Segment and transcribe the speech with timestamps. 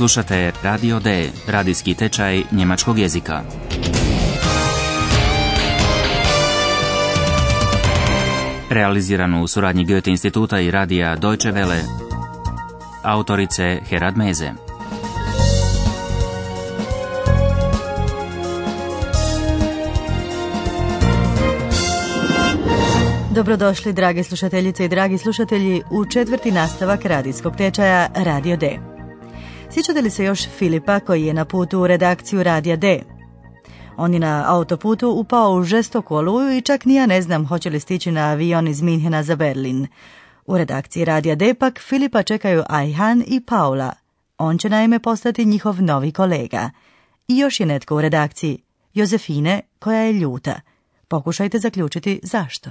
[0.00, 3.42] Slušate Radio D, radijski tečaj njemačkog jezika.
[8.70, 11.80] Realiziranu u suradnji Goethe instituta i radija Deutsche Welle.
[13.02, 14.52] Autorice Herad Meze.
[23.34, 28.89] Dobrodošli, drage slušateljice i dragi slušatelji, u četvrti nastavak radijskog tečaja Radio D.
[29.72, 33.02] Sjećate li se još Filipa koji je na putu u redakciju Radija D?
[33.96, 37.70] On je na autoputu upao u žestoku oluju i čak ni ja ne znam hoće
[37.70, 39.86] li stići na avion iz Minhena za Berlin.
[40.46, 43.92] U redakciji Radija D pak Filipa čekaju Ajhan i Paula.
[44.38, 46.70] On će naime postati njihov novi kolega.
[47.28, 48.58] I još je netko u redakciji,
[48.94, 50.60] Jozefine, koja je ljuta.
[51.08, 52.70] Pokušajte zaključiti zašto.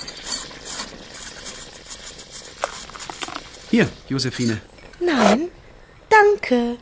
[3.71, 4.57] Hier, Josephine.
[4.99, 5.49] Nein,
[6.09, 6.75] danke.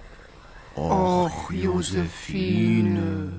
[0.75, 3.29] Och, Josephine.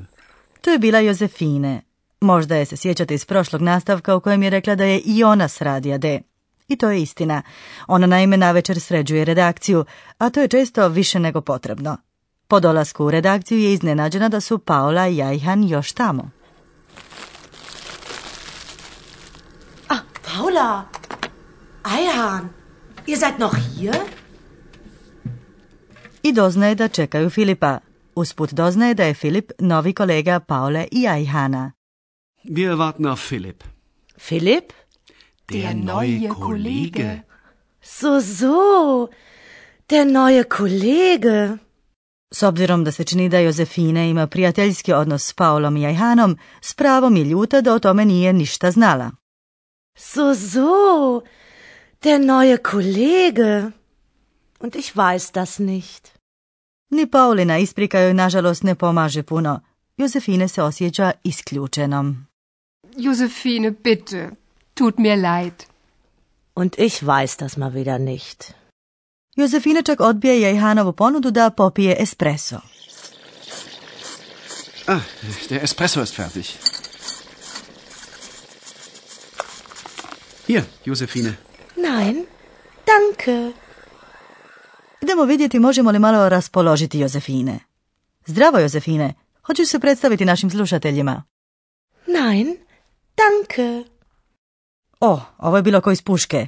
[0.61, 1.83] To je bila Jozefine.
[2.21, 5.49] Možda je se sjećate iz prošlog nastavka u kojem je rekla da je i ona
[5.49, 6.21] s radija D.
[6.69, 7.43] I to je istina.
[7.87, 9.85] Ona naime navečer sređuje redakciju,
[10.19, 11.97] a to je često više nego potrebno.
[12.49, 16.31] Po dolasku u redakciju je iznenađena da su Paula i Ajhan još tamo.
[19.89, 20.85] Ah, Paula.
[21.99, 22.60] Eihahn,
[23.07, 23.95] ihr seid noch hier?
[26.23, 27.79] I doznaje da čekaju Filipa.
[28.15, 31.73] Usput doznaje da je Filip novi kolega Paule i Ajhana.
[32.45, 33.65] Wir warten auf Philipp.
[34.29, 34.73] Philipp?
[35.53, 37.23] Der neue Kollege.
[37.83, 39.09] So, so.
[39.91, 41.57] Der neue Kollege.
[42.33, 46.75] S obzirom da se čini da Jozefine ima prijateljski odnos s Paulom i Ajhanom, s
[46.75, 49.11] pravom je ljuta da o tome nije ništa znala.
[49.97, 51.21] So, so.
[52.05, 53.73] Der neue Kollege.
[54.59, 56.13] Und ich weiß das nicht.
[56.91, 59.61] Ni Paulina isprika joj nažalost ne pomaže puno.
[59.97, 62.27] Jozefine se osjeća isključenom.
[62.97, 64.31] Josephine, bitte.
[64.75, 65.53] Tut mir leid.
[66.55, 68.53] Und ich weiß das mal wieder nicht.
[69.37, 72.61] Jozefine čak odbije Jajhanovu ponudu da popije espresso.
[74.87, 75.01] Ah,
[75.49, 76.57] der Espresso ist fertig.
[80.47, 81.50] Hier, Josephine.
[81.83, 82.27] Nein,
[82.87, 83.53] danke.
[85.03, 87.59] Idemo vidjeti možemo li malo raspoložiti Jozefine.
[88.27, 89.15] Zdravo Jozefine,
[89.47, 91.23] hoćeš se predstaviti našim slušateljima?
[92.07, 92.57] Nein,
[93.17, 93.91] danke.
[95.01, 96.47] O, ovo je bilo ko iz puške.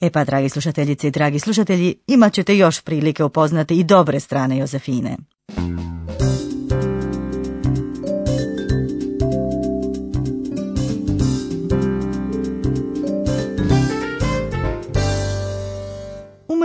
[0.00, 4.58] E pa, dragi slušateljice i dragi slušatelji, imat ćete još prilike upoznati i dobre strane
[4.58, 5.16] Jozefine.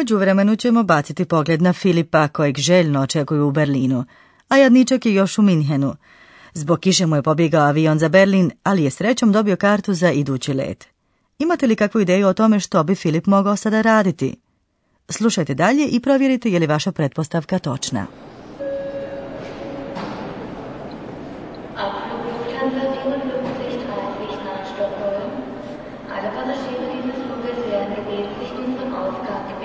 [0.05, 4.05] Međuvremenu ćemo baciti pogled na Filipa kojeg željno očekuju u Berlinu,
[4.49, 5.95] a jadničak je još u Minhenu.
[6.53, 10.53] Zbog kiše mu je pobjegao avion za Berlin, ali je srećom dobio kartu za idući
[10.53, 10.85] let.
[11.39, 14.35] Imate li kakvu ideju o tome što bi Filip mogao sada raditi?
[15.09, 18.05] Slušajte dalje i provjerite je li vaša pretpostavka točna.
[21.75, 25.31] Abflug Lufthansa 5730 nach Stockholm.
[26.15, 29.64] Alle Passagiere dieses Fluges werden gebeten, sich zum Ausgang B1 zu bemühen.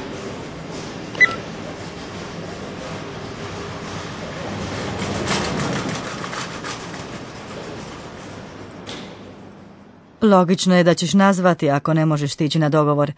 [10.21, 13.11] Logično je da ćeš nazvati ako ne možeš stići na dogovor.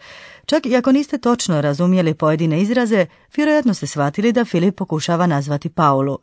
[0.46, 3.06] Čak i ako niste točno razumjeli pojedine izraze,
[3.36, 6.18] vjerojatno ste shvatili da Filip pokušava nazvati Paulu.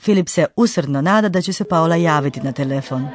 [0.00, 3.08] Filip se usrdno nada da će se Paula javiti na telefon.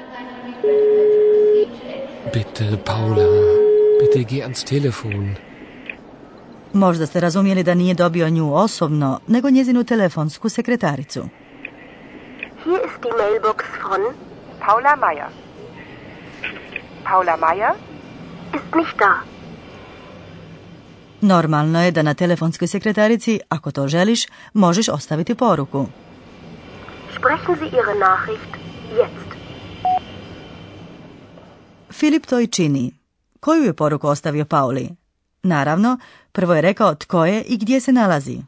[2.33, 3.25] Bitte, Paula,
[3.99, 5.35] bitte geh ans Telefon.
[6.73, 11.21] Možda ste razumjeli da nije dobio nju osobno, nego njezinu telefonsku sekretaricu.
[12.63, 14.01] Hier ist die Mailbox von
[14.65, 15.50] Paula Meier.
[17.11, 17.73] Paula Meier?
[18.53, 19.13] ist nicht da.
[21.21, 25.87] Normalno je da na telefonskoj sekretarici, ako to želiš, možeš ostaviti poruku.
[27.15, 28.51] Sprechen Sie Ihre Nachricht
[28.97, 29.29] jetzt.
[31.89, 32.93] Filip to i čini.
[33.39, 34.89] Koju je poruku ostavio Pauli?
[35.43, 35.97] Naravno,
[36.31, 38.41] prvo je rekao tko je i gdje se nalazi.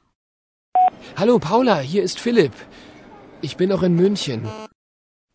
[1.16, 2.54] Hallo Paula, hier ist Philipp.
[3.42, 4.40] Ich bin noch in München.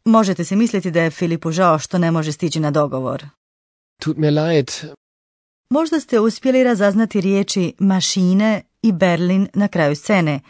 [0.09, 3.25] Možete si misliti da je Filipu žao što ne može stići na dogovor.
[4.03, 4.71] Tut mir leid.
[5.71, 10.41] Možda ste uspjeli razaznati riječi mašine i Berlin na kraju scene.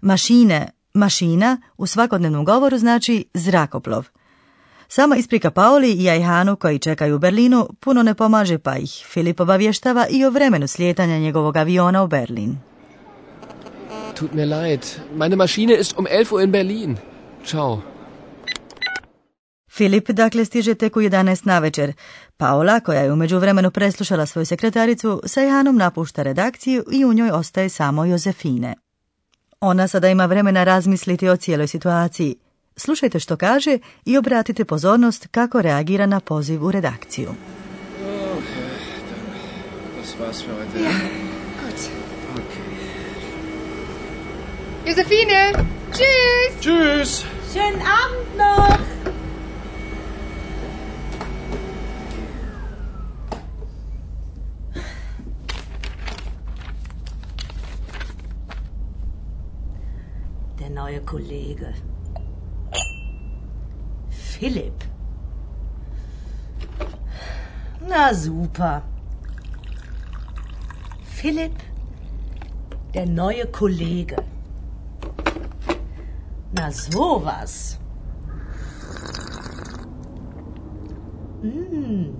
[0.00, 4.06] Mašine, mašina u svakodnevnom govoru znači zrakoplov.
[4.88, 9.40] Sama isprika Pauli i Ajhanu koji čekaju u Berlinu puno ne pomaže pa ih Filip
[9.40, 12.58] obavještava i o vremenu slijetanja njegovog aviona u Berlin.
[14.14, 14.80] Tut mir leid.
[15.14, 16.96] Meine Maschine ist um 11 Uhr in Berlin.
[17.44, 17.95] Ciao.
[19.76, 21.92] Filip dakle stiže tek u 11 na večer.
[22.36, 27.30] Paola, koja je u međuvremenu preslušala svoju sekretaricu, sa Janom napušta redakciju i u njoj
[27.30, 28.74] ostaje samo Jozefine.
[29.60, 32.36] Ona sada ima vremena razmisliti o cijeloj situaciji.
[32.76, 37.34] Slušajte što kaže i obratite pozornost kako reagira na poziv u redakciju.
[40.00, 40.84] Das war's für heute.
[40.84, 40.90] Ja.
[44.86, 45.52] Josephine,
[45.92, 46.50] tschüss.
[46.60, 47.24] Tschüss.
[47.52, 48.95] Schönen Abend noch.
[60.86, 61.74] Neue Kollege.
[64.08, 64.84] Philipp.
[67.88, 68.82] Na super.
[71.02, 71.58] Philipp,
[72.94, 74.16] der neue Kollege.
[76.52, 77.78] Na sowas.
[81.42, 82.14] Mm,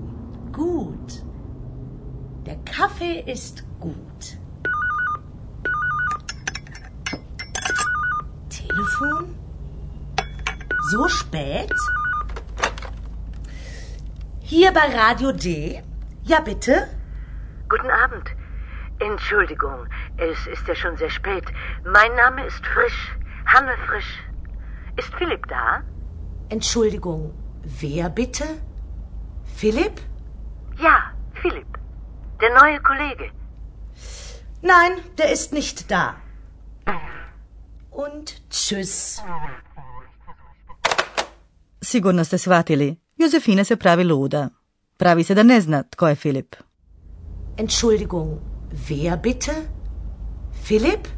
[0.52, 1.22] gut.
[2.46, 4.35] Der Kaffee ist gut.
[8.96, 9.34] Telefon?
[10.90, 11.72] So spät?
[14.40, 15.82] Hier bei Radio D?
[16.22, 16.88] Ja, bitte?
[17.68, 18.30] Guten Abend.
[18.98, 21.44] Entschuldigung, es ist ja schon sehr spät.
[21.84, 23.16] Mein Name ist Frisch,
[23.46, 24.22] Hanne Frisch.
[24.96, 25.82] Ist Philipp da?
[26.48, 28.44] Entschuldigung, wer bitte?
[29.56, 30.00] Philipp?
[30.78, 31.12] Ja,
[31.42, 31.66] Philipp.
[32.40, 33.30] Der neue Kollege.
[34.62, 36.16] Nein, der ist nicht da.
[37.96, 39.20] Und tschüss.
[41.82, 42.96] Sigurno ste shvatili.
[43.16, 44.48] Jozefine se pravi luda.
[44.98, 46.56] Pravi se da ne zna tko je Filip.
[47.56, 48.38] Entschuldigung,
[48.88, 49.52] wer bitte?
[50.66, 51.08] Philipp?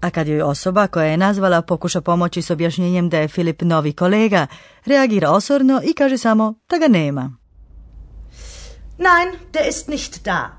[0.00, 3.92] A kad joj osoba koja je nazvala pokuša pomoći s objašnjenjem da je Filip novi
[3.92, 4.46] kolega,
[4.84, 7.36] reagira osorno i kaže samo da ga nema.
[8.98, 10.58] Nein, der ist nicht da.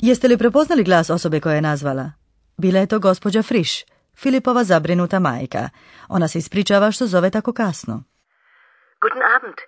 [0.00, 2.17] Jeste li prepoznali glas osobe koja je nazvala?
[2.58, 3.84] Bila je to gospođa Friš,
[4.16, 5.68] Filipova zabrinuta majka.
[6.08, 8.02] Ona se ispričava što zove tako kasno.
[9.00, 9.58] Guten Abend.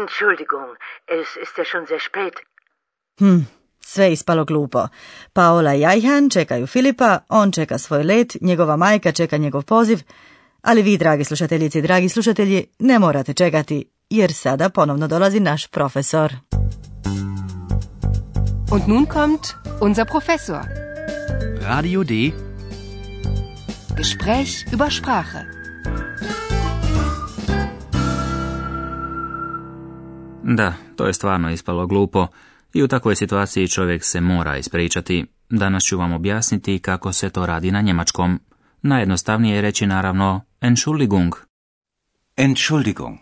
[0.00, 0.70] Entschuldigung,
[1.06, 2.34] es ist ja schon sehr spät.
[3.18, 3.40] Hm,
[3.80, 4.88] sve je ispalo glupo.
[5.32, 9.98] Paola i Ajhan čekaju Filipa, on čeka svoj let, njegova majka čeka njegov poziv,
[10.62, 15.66] ali vi, dragi slušateljice i dragi slušatelji, ne morate čekati, jer sada ponovno dolazi naš
[15.66, 16.32] profesor.
[18.72, 19.46] Und nun kommt
[19.80, 20.85] unser Professor.
[21.68, 22.32] Radio D.
[23.96, 25.38] Gespräch über Sprache.
[30.42, 32.26] Da, to je stvarno ispalo glupo
[32.74, 35.26] i u takvoj situaciji čovjek se mora ispričati.
[35.50, 38.40] Danas ću vam objasniti kako se to radi na njemačkom.
[38.82, 41.34] Najjednostavnije je reći naravno Entschuldigung.
[42.36, 43.18] Entschuldigung.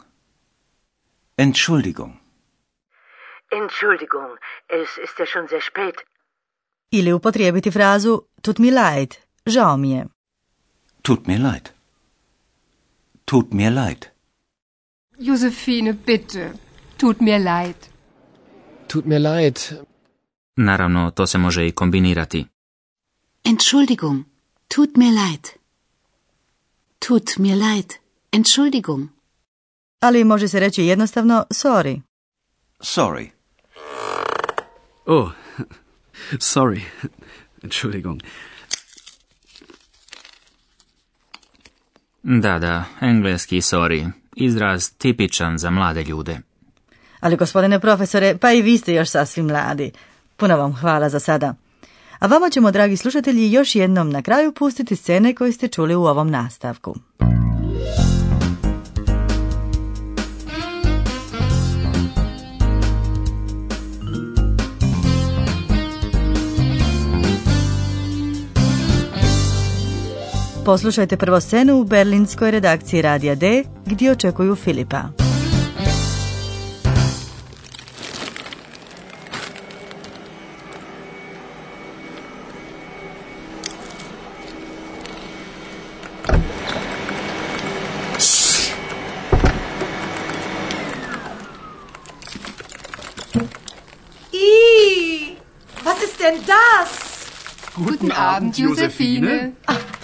[1.37, 2.13] Entschuldigung.
[3.51, 4.31] Entschuldigung,
[4.69, 6.14] es ist ja schon sehr spät.
[6.97, 9.15] Ili upotrijebiti frazu tut mi leid,
[9.47, 10.07] žao mi je.
[11.03, 11.69] Tut mir leid.
[13.25, 14.05] Tut mir leid.
[15.19, 16.53] Josephine, bitte.
[16.97, 17.77] Tut mir leid.
[18.87, 19.59] Tut mir leid.
[20.57, 22.47] Naravno, to se može i kombinirati.
[23.45, 24.25] Entschuldigung.
[24.69, 25.49] Tut mir leid.
[26.99, 27.93] Tut mir leid.
[28.33, 29.09] Entschuldigung.
[30.01, 32.01] ali može se reći jednostavno sorry.
[32.81, 33.29] Sorry.
[35.07, 35.31] Oh,
[36.55, 36.81] sorry.
[37.63, 38.23] Entschuldigung.
[42.23, 44.11] Da, da, engleski sorry.
[44.37, 46.41] Izraz tipičan za mlade ljude.
[47.21, 49.93] Ali gospodine profesore, pa i vi ste još sasvim mladi.
[50.37, 51.55] Puno vam hvala za sada.
[52.19, 56.05] A vama ćemo, dragi slušatelji, još jednom na kraju pustiti scene koje ste čuli u
[56.05, 56.95] ovom nastavku.
[70.65, 75.03] Poslušajte prvo scenu u berlinskoj redakciji Radija D, gdje očekuju Filipa.
[95.85, 97.05] Was ist denn das?
[97.77, 99.53] Guten Abend, Josephine.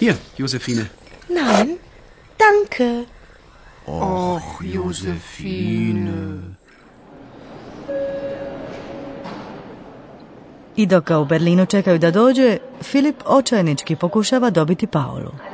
[0.00, 0.86] Hier, Josephine.
[1.28, 1.78] Nein,
[2.38, 3.04] danke.
[3.86, 6.38] Och, Josephine.
[10.76, 15.53] I dok ga u Berlinu čekaju da dođe, Filip očajnički pokušava dobiti Paulu.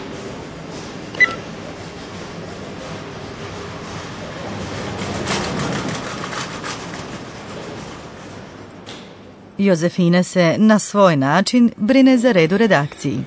[9.61, 13.19] Jozefina se na svoj način brine za red u redakciji.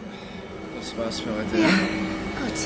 [0.81, 1.59] Das war's für heute.
[1.63, 1.69] Ja,
[2.41, 2.59] Gut.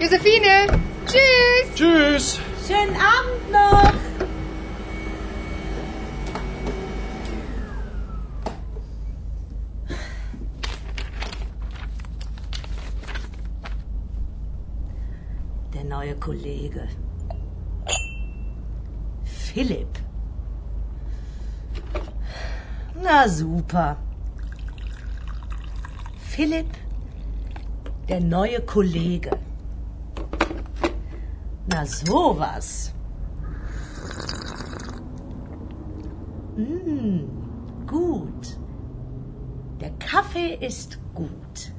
[0.00, 0.66] Josephine,
[1.06, 1.74] tschüss.
[1.74, 2.38] Tschüss.
[2.66, 3.92] Schönen Abend noch.
[15.74, 16.88] Der neue Kollege.
[19.24, 19.99] Philipp.
[23.02, 23.96] Na super.
[26.18, 26.68] Philipp,
[28.08, 29.30] der neue Kollege.
[31.66, 32.92] Na sowas.
[36.56, 37.20] Mm,
[37.86, 38.58] gut.
[39.80, 41.72] Der Kaffee ist gut.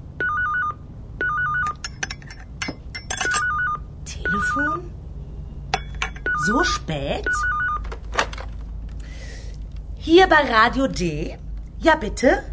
[4.06, 4.92] Telefon?
[6.48, 7.28] So spät?
[10.04, 11.38] Hier bei Radio D?
[11.78, 12.44] Ja, bitte?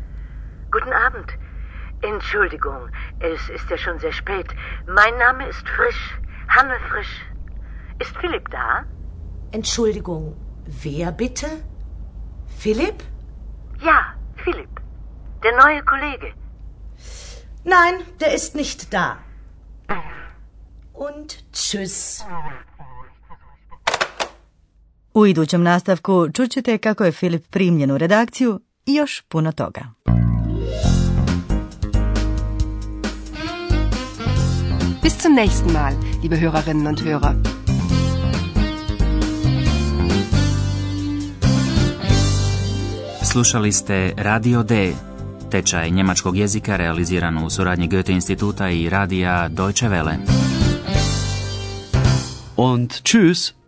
[0.70, 1.32] Guten Abend.
[2.02, 2.90] Entschuldigung,
[3.20, 4.48] es ist ja schon sehr spät.
[4.86, 7.24] Mein Name ist Frisch, Hanne Frisch.
[8.00, 8.84] Ist Philipp da?
[9.52, 10.36] Entschuldigung,
[10.66, 11.46] wer bitte?
[12.58, 13.02] Philipp?
[13.80, 14.12] Ja,
[14.44, 14.82] Philipp.
[15.42, 16.34] Der neue Kollege.
[17.64, 19.16] Nein, der ist nicht da.
[20.92, 22.26] Und tschüss.
[25.18, 29.80] U idućem nastavku čućete kako je Filip primljen u redakciju i još puno toga.
[35.02, 37.34] Bis zum nächsten Mal, liebe Hörerinnen und Hörer.
[43.32, 44.92] Slušali ste Radio D,
[45.50, 50.16] tečaj njemačkog jezika realiziran u suradnji Goethe instituta i radija Deutsche Welle.
[52.56, 53.58] Und tschüss.